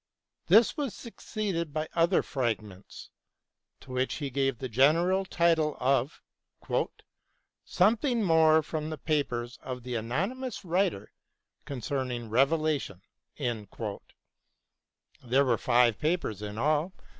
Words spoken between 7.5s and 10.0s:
Something More from the Papers of the